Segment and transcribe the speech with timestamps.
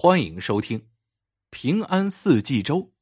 [0.00, 0.88] 欢迎收听
[1.50, 2.92] 平安四季粥。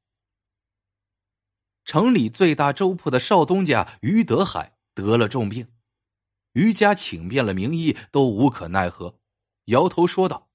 [1.84, 5.70] 城里最大粥铺的少东家于德海得了重病，
[6.52, 9.20] 于家请遍了名医都无可奈何，
[9.66, 10.48] 摇头说道：“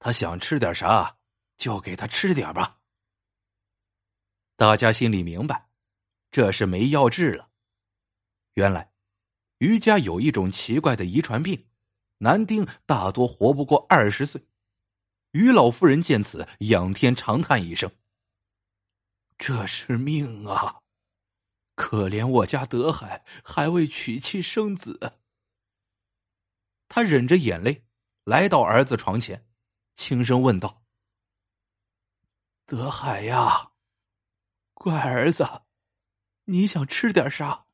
[0.00, 1.18] 他想吃点啥，
[1.56, 2.80] 就给他吃点吧。”
[4.58, 5.68] 大家心里明白，
[6.32, 7.50] 这是没药治了。
[8.54, 8.92] 原来，
[9.58, 11.68] 于家有一种奇怪的遗传病，
[12.18, 14.44] 男丁大多活不过二十岁。
[15.34, 17.90] 于老夫人见此，仰天长叹一声
[19.36, 20.80] ：“这是命啊！
[21.74, 25.18] 可怜我家德海还未娶妻生子。”
[26.88, 27.84] 他忍着眼泪
[28.22, 29.44] 来到儿子床前，
[29.96, 30.84] 轻声问道
[32.64, 33.72] ：“德海呀，
[34.72, 35.62] 乖儿子，
[36.44, 37.66] 你想吃点啥？”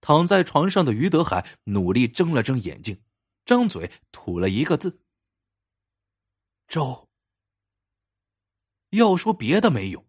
[0.00, 3.04] 躺在床上的于德海努力睁了睁眼睛，
[3.44, 5.02] 张嘴吐了一个字。
[6.68, 7.08] 粥。
[8.90, 10.06] 要说别的没有，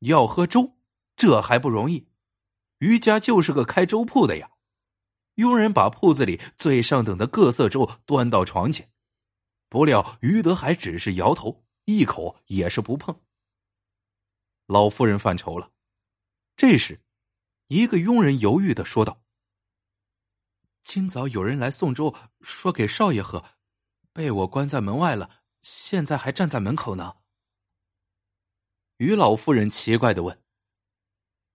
[0.00, 0.78] 要喝粥，
[1.16, 2.08] 这还不容易。
[2.78, 4.50] 于家就是个开粥铺的呀。
[5.36, 8.90] 佣人把铺子里最上等的各色粥端到床前，
[9.68, 13.18] 不料于德海只是摇头，一口也是不碰。
[14.66, 15.70] 老夫人犯愁了。
[16.56, 17.00] 这时，
[17.68, 19.22] 一个佣人犹豫的说道
[20.82, 23.44] ：“今早有人来送粥，说给少爷喝，
[24.12, 27.16] 被我关在门外了。”现在还站在门口呢。
[28.96, 30.42] 于老夫人奇怪的问：“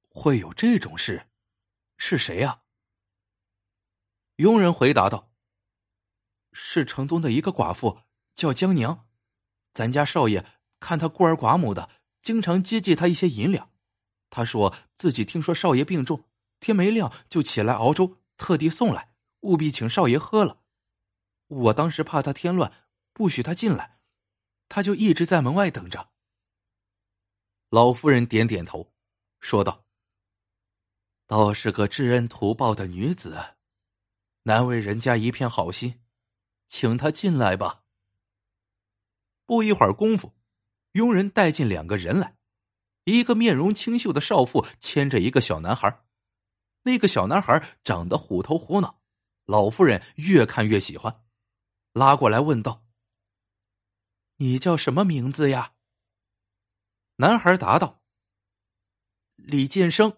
[0.09, 1.27] 会有这种事？
[1.97, 2.61] 是谁呀？”
[4.37, 5.31] 佣人回答道
[6.53, 8.01] ：“是城东的一个寡妇，
[8.33, 9.07] 叫江娘。
[9.73, 10.45] 咱家少爷
[10.79, 11.89] 看她孤儿寡母的，
[12.21, 13.71] 经常接济她一些银两。
[14.29, 16.27] 他说自己听说少爷病重，
[16.59, 20.61] 天没亮就起来熬粥，特地送来，务必请少爷喝了。
[21.47, 22.73] 我当时怕他添乱。”
[23.15, 23.92] 不许他进来，
[24.73, 26.09] 他就一直在门外等着。
[27.69, 28.91] 老夫人点点头，
[29.39, 29.85] 说道
[31.27, 33.53] ：“倒是个知恩图报的女子，
[34.43, 36.01] 难为人家一片好心，
[36.67, 37.83] 请她进来吧。”
[39.45, 40.33] 不一会儿功夫，
[40.93, 42.35] 佣人带进两个人来，
[43.03, 46.03] 一个面容清秀的少妇牵着一个小男孩，
[46.81, 48.99] 那个小男孩长得虎头虎脑，
[49.45, 51.23] 老夫人越看越喜欢，
[51.91, 52.82] 拉过来问道。
[54.43, 55.73] 你叫什么名字呀？
[57.15, 58.01] 男孩答道
[59.35, 60.17] ：“李建生。”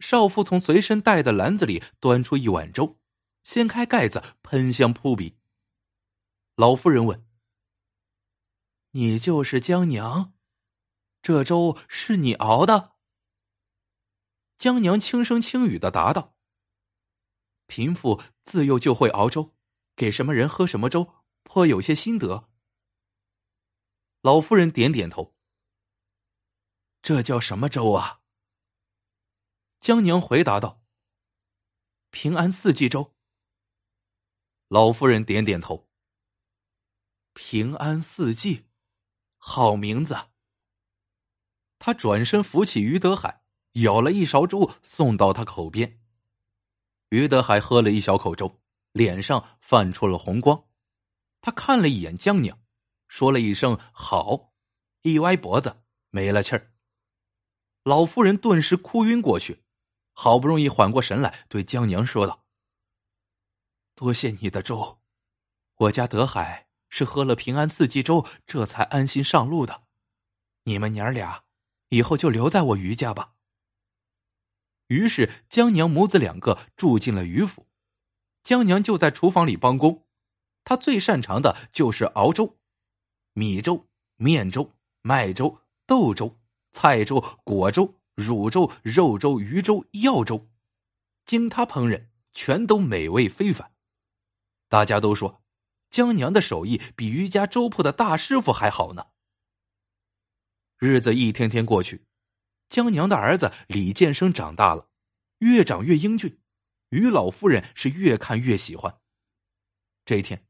[0.00, 2.98] 少妇从随身带的篮子里端出一碗粥，
[3.42, 5.36] 掀开盖子，喷香扑鼻。
[6.56, 7.26] 老夫人问
[8.92, 10.32] ：“你就是江娘？
[11.20, 12.96] 这粥是你熬的？”
[14.56, 16.38] 江娘轻声轻语的答道
[17.68, 19.54] ：“贫妇自幼就会熬粥，
[19.94, 21.12] 给什么人喝什么粥，
[21.42, 22.48] 颇有些心得。”
[24.22, 25.34] 老夫人点点头。
[27.02, 28.20] 这叫什么粥啊？
[29.80, 30.80] 江娘回答道
[32.10, 33.16] ：“平安四季粥。”
[34.70, 35.90] 老夫人点点头。
[37.32, 38.66] 平安四季，
[39.38, 40.16] 好名字。
[41.80, 46.00] 他转身扶起于德海，舀了一勺粥送到他口边。
[47.08, 48.62] 于德海喝了一小口粥，
[48.92, 50.68] 脸上泛出了红光。
[51.40, 52.61] 他看了一眼江娘。
[53.12, 54.54] 说了一声“好”，
[55.02, 56.72] 一歪脖子没了气儿。
[57.84, 59.64] 老夫人顿时哭晕过去，
[60.14, 62.46] 好不容易缓过神来，对江娘说道
[63.94, 65.02] ：“多谢你的粥，
[65.74, 69.82] 我家德海是喝了平安四季粥，这才安心上路的。
[70.62, 71.44] 你们娘俩
[71.90, 73.34] 以后就留在我余家吧。”
[74.88, 77.68] 于是江娘母子两个住进了余府，
[78.42, 80.08] 江娘就在厨房里帮工，
[80.64, 82.58] 她最擅长的就是熬粥。
[83.34, 86.38] 米粥、面粥、麦粥、豆粥、
[86.70, 90.50] 菜粥、果粥、乳粥、肉粥、鱼粥、药粥，
[91.24, 93.72] 经他烹饪，全都美味非凡。
[94.68, 95.42] 大家都说，
[95.90, 99.08] 江娘的手艺比余家粥铺的大师傅还好呢。
[100.78, 102.06] 日子一天天过去，
[102.68, 104.88] 江娘的儿子李建生长大了，
[105.38, 106.40] 越长越英俊，
[106.88, 108.98] 于老夫人是越看越喜欢。
[110.04, 110.46] 这一天，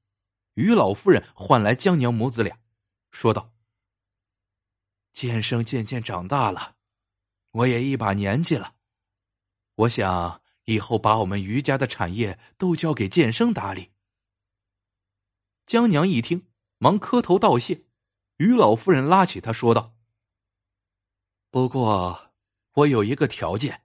[0.54, 2.61] 于老夫人唤来江娘母子俩。
[3.12, 3.52] 说道
[5.12, 6.76] ：“剑生渐渐长大了，
[7.52, 8.74] 我也一把年纪了，
[9.76, 13.92] 我想以后把我们余家的产业都交给剑生打理。”
[15.64, 16.48] 江娘一听，
[16.78, 17.84] 忙磕头道谢。
[18.38, 19.94] 于老夫人拉起他说道
[21.50, 22.32] ：“不过
[22.72, 23.84] 我有一个条件，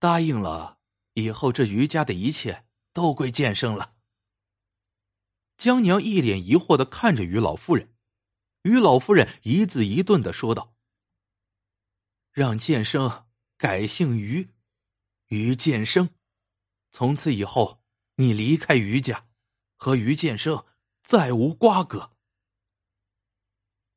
[0.00, 0.80] 答应了
[1.12, 3.94] 以后，这余家的一切都归剑生了。”
[5.56, 7.94] 江娘一脸疑惑的看着于老夫人，
[8.66, 10.74] 于老夫人一字一顿的说道
[12.34, 13.26] ：“让剑生
[13.56, 14.50] 改姓于，
[15.28, 16.10] 于剑生，
[16.90, 17.80] 从此以后
[18.16, 19.28] 你离开于家，
[19.76, 20.66] 和于剑生
[21.04, 22.16] 再无瓜葛。”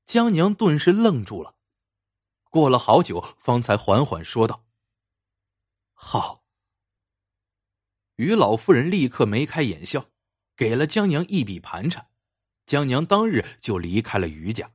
[0.06, 1.56] 江娘顿时愣住了，
[2.52, 4.68] 过了好久，方才缓缓说道
[5.94, 6.46] ：“好。”
[8.18, 10.06] 于老夫人立刻眉开眼笑。
[10.56, 12.06] 给了江娘一笔盘缠，
[12.70, 14.74] 江娘当日就离开了余家。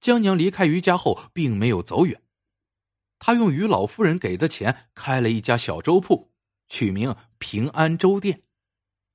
[0.00, 2.22] 江娘离开余家后，并没有走远，
[3.18, 6.30] 她用于老夫人给的钱开了一家小粥铺，
[6.68, 8.42] 取名平安粥店，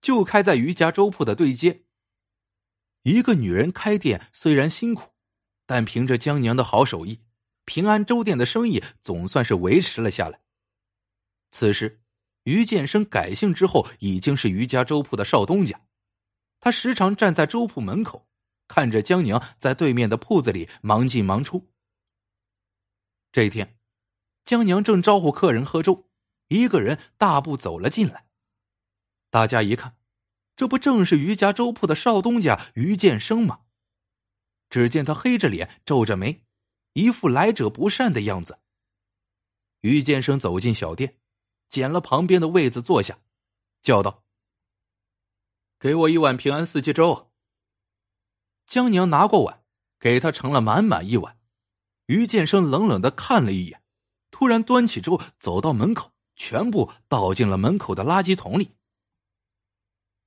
[0.02, 1.84] 就开在余家粥铺的对街。
[3.04, 5.12] 一个女人开店虽然辛苦，
[5.68, 7.22] 但凭着江娘的好手艺，
[7.66, 10.42] 平安粥店的生意总算是维持了下来。
[11.52, 12.00] 此时。
[12.46, 15.80] 于建生改姓之后，已经是余家粥铺的少东家。
[16.64, 18.26] 他时常站在粥铺门口，
[18.70, 21.70] 看着江娘在对面的铺子里忙进忙出。
[23.34, 23.78] 这一天，
[24.46, 26.10] 江娘正招呼客人喝粥，
[26.48, 28.28] 一个人大步走了进来。
[29.30, 29.98] 大家一看，
[30.56, 33.60] 这不正是余家粥铺的少东家于建生吗？
[34.70, 36.46] 只见他黑着脸，皱着眉，
[36.94, 38.60] 一副来者不善的样子。
[39.82, 41.20] 于建生走进小店。
[41.68, 43.20] 捡了旁边的位子坐下，
[43.82, 44.23] 叫道
[45.84, 47.30] ：“给我一碗平安四季粥。”
[48.66, 49.66] 江娘拿过碗，
[50.00, 51.38] 给他盛了满满一碗。
[52.06, 53.84] 于建生冷冷的看了一眼，
[54.32, 58.78] 突然端起粥走到门口，全部倒进了门口的垃圾桶里。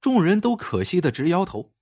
[0.02, 1.72] 众人都可惜的直摇头。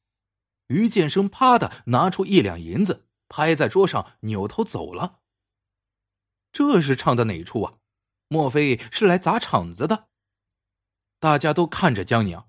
[0.69, 5.19] 于建生啪的拿出一两银子，拍在桌上，扭头走了。
[6.53, 7.75] 这是唱的哪出啊？
[8.29, 10.06] 莫非是来砸场子的？
[11.19, 12.49] 大家都看着江娘，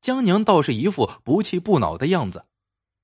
[0.00, 2.46] 江娘倒是一副不气不恼的样子，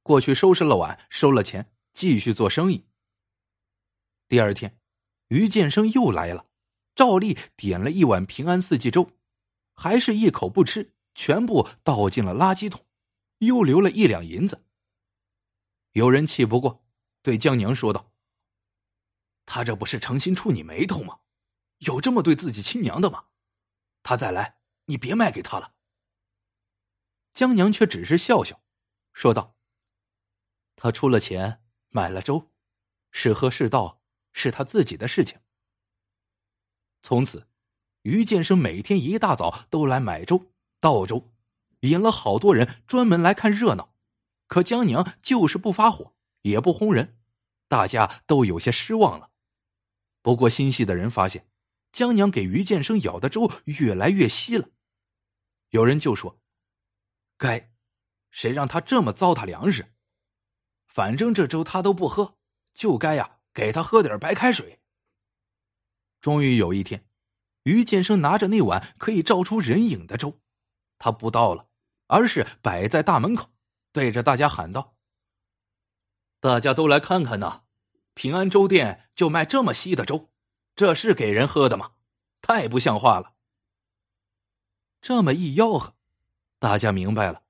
[0.02, 2.86] 过去收拾了碗，收了钱，继续做生意。
[4.28, 4.78] 第二天，
[5.28, 6.44] 于建生又来了，
[6.94, 9.10] 照例点了一碗平安四季粥，
[9.74, 12.84] 还是一口不吃，全部倒进了垃圾桶，
[13.38, 14.64] 又留了一两银子。
[15.92, 16.84] 有人气不过，
[17.22, 18.12] 对江娘说道
[19.44, 21.18] ：“他这不是诚心触你眉头吗？”
[21.82, 23.24] 有这么对自己亲娘的吗？
[24.04, 25.71] 他再来，你别卖给他了。
[27.32, 28.62] 江娘却只是笑笑，
[29.12, 29.56] 说道
[30.76, 32.50] ：“他出了钱买了粥，
[33.10, 34.02] 是喝是倒
[34.32, 35.40] 是他自己的事情。”
[37.02, 37.48] 从此，
[38.02, 41.32] 于建生每天一大早都来买粥、倒粥，
[41.80, 43.94] 引了好多人专门来看热闹。
[44.46, 47.18] 可江娘就是不发火，也不轰人，
[47.68, 49.30] 大家都有些失望了。
[50.20, 51.48] 不过心细的人发现。
[51.92, 54.70] 江娘给于建生舀的粥越来越稀了，
[55.72, 56.40] 有人就说
[57.42, 57.72] ：“该，
[58.30, 59.96] 谁让他这么糟蹋粮食？
[60.86, 62.38] 反正这粥他都不喝，
[62.72, 64.80] 就该呀给他喝点白开水。”
[66.22, 67.08] 终于有一天，
[67.64, 70.40] 于建生拿着那碗可以照出人影的粥，
[70.98, 71.66] 他不倒了，
[72.06, 73.50] 而是摆在大门口，
[73.90, 74.96] 对着大家喊道
[76.38, 77.64] ：“大家都来看看呐，
[78.14, 80.30] 平安粥店就卖这么稀的粥。”
[80.76, 81.94] 这是给人喝的吗？
[82.40, 83.34] 太不像话了！
[85.00, 85.96] 这么一吆喝，
[86.62, 87.42] 大家明白了，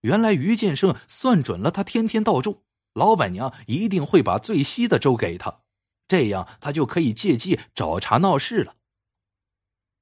[0.00, 5.60] 原来于建生算准了，他天天倒粥，老板娘一定会把最稀的粥给他，
[6.08, 8.74] 这样他就可以借机找茬闹事了。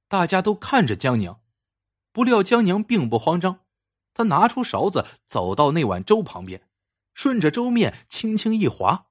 [0.07, 1.39] 大家都看着江娘，
[2.11, 3.59] 不料江娘并不慌张，
[4.15, 6.67] 她拿出勺子，走到那碗粥旁边，
[7.13, 9.09] 顺着粥面轻轻一划，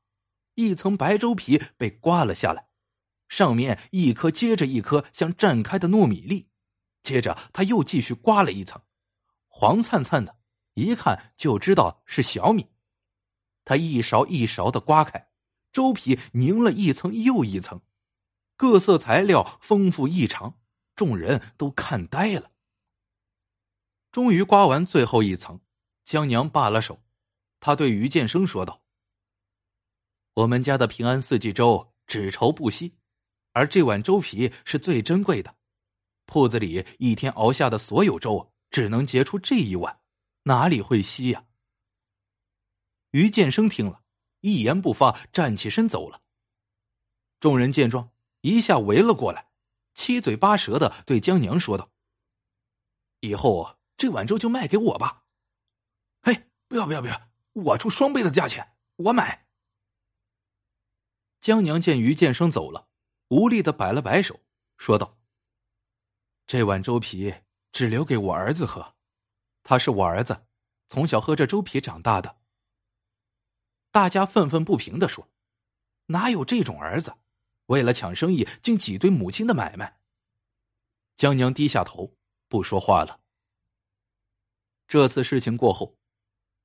[0.56, 2.66] 一层白粥皮被刮了下来。
[3.28, 6.48] 上面一颗接着一颗像绽开的糯米粒，
[7.04, 8.82] 接着他又继续刮了一层，
[9.58, 10.36] 黄灿灿的，
[10.75, 12.68] 一看就知道是小米。
[13.64, 15.30] 他一勺一勺的刮开，
[15.72, 17.80] 粥皮凝了一层又一层，
[18.58, 20.60] 各色材料丰富异常，
[20.94, 22.52] 众人都看呆了。
[24.12, 25.58] 终于刮完最后一层，
[26.04, 27.02] 江娘罢了手，
[27.58, 28.82] 他对于建生说道
[30.36, 32.94] ：“我们家的平安四季粥只稠不稀。”
[33.52, 35.56] 而这碗粥皮是最珍贵的，
[36.26, 40.02] 铺子里一天熬下的所有粥，只能结出这一碗，
[40.42, 41.47] 哪里会稀呀？
[43.12, 44.02] 于建生听了
[44.40, 46.21] 一言不发，站起身走了。
[47.40, 49.49] 众人见状，一下围了过来，
[49.95, 51.90] 七嘴八舌的对江娘说道
[53.21, 55.25] ：“以后这碗粥就卖给我吧。
[56.21, 59.47] ”“嘿，不要不要不要，我出双倍的价钱，我买。”
[61.40, 62.90] 江娘见于建生走了。
[63.28, 64.38] 无力的摆了摆手，
[64.76, 65.16] 说道
[66.47, 67.37] ：“这碗粥皮
[67.76, 68.95] 只留给我儿子喝，
[69.62, 70.47] 他是我儿子，
[70.88, 72.38] 从小喝着粥皮长大的。
[73.90, 75.28] 大家愤愤不平的说
[76.09, 77.14] ：“哪有这种儿子？
[77.66, 79.99] 为了抢生意，竟挤兑母亲的买卖。”
[81.16, 82.16] 江娘低下头，
[82.49, 83.21] 不说话了。
[84.88, 85.99] 这次事情过后，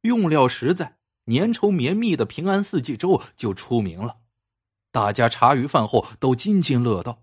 [0.04, 4.22] 用料实在、粘稠绵密的平安四季粥就出名了。
[4.94, 7.22] 大家茶余饭后都津津乐道，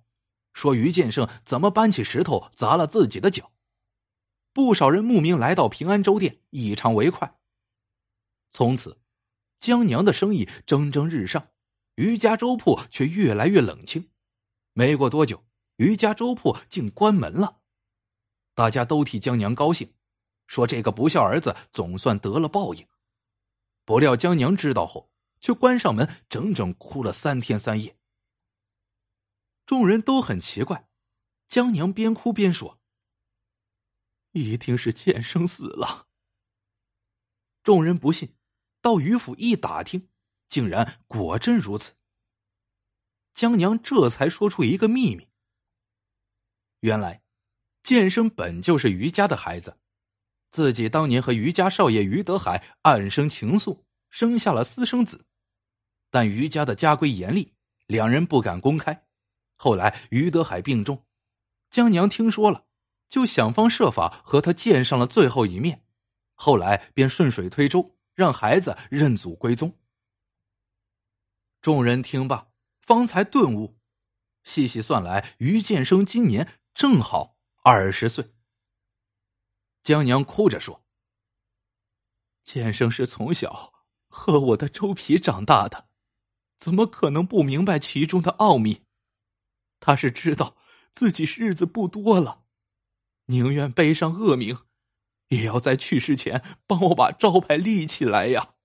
[0.53, 3.51] 说于建胜怎么搬起石头砸了自己的脚。
[4.59, 7.39] 不少人慕名来到平安粥店一尝为快。
[8.51, 9.01] 从此，
[9.57, 11.51] 江娘的生意蒸蒸日上，
[11.95, 14.11] 于家粥铺却越来越冷清。
[14.73, 15.47] 没过多久，
[15.77, 17.61] 于家粥铺竟关门了。
[18.57, 19.95] 大家都替江娘高兴，
[20.49, 22.85] 说这个不孝儿子总算得了报应。
[23.85, 27.97] 不料江娘知道后，却关上门，整整哭了三天三夜。
[29.65, 30.89] 众人都很奇怪，
[31.47, 32.78] 江娘边哭边说。
[34.33, 36.07] 一定是剑生死了。
[37.63, 38.35] 众人不信，
[38.81, 40.09] 到于府一打听，
[40.49, 41.95] 竟然果真如此。
[43.35, 45.29] 江娘这才说出一个秘密：
[46.81, 47.23] 原来，
[47.83, 49.79] 剑生本就是余家的孩子，
[50.51, 55.27] 自己当年和余家少爷于德海暗生情愫，生下了私生子，
[56.11, 57.55] 但余家的家规严厉，
[57.87, 59.07] 两人不敢公开。
[59.57, 61.05] 后来于德海病重，
[61.71, 62.68] 江娘听说了。
[63.09, 65.85] 就想方设法和他见上了最后一面，
[66.35, 69.79] 后来便顺水推舟，让孩子认祖归宗。
[71.61, 72.49] 众人听罢，
[72.81, 73.79] 方才顿悟，
[74.45, 78.33] 细细算来，于建生今年正好二十岁。
[79.83, 80.85] 江娘哭着说
[82.45, 83.73] ：“建生是从小
[84.09, 85.89] 喝我的粥皮长大的，
[86.59, 88.85] 怎么可能不明白其中的奥秘？
[89.81, 90.57] 他是知道
[90.93, 92.45] 自己日子不多了。”
[93.29, 94.59] 宁愿背上恶名，
[95.29, 98.57] 也要在去世前帮我把招牌立起来呀！